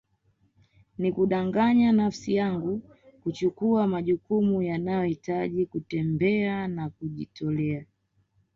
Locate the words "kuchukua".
3.23-3.87